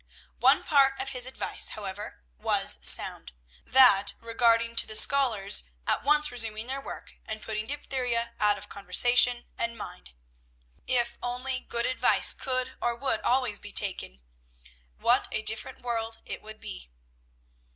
[0.39, 3.33] One part of his advice, however, was sound;
[3.67, 8.67] that regarding to the scholars at once resuming their work, and putting diphtheria out of
[8.67, 10.13] conversation and mind.
[10.87, 14.21] If only good advice could or would always be taken,
[14.97, 16.89] what a different world it would be!